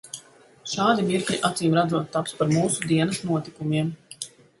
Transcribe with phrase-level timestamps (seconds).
[0.69, 3.93] Šādi mirkļi acīmredzot taps par mūsu dienas notikumiem.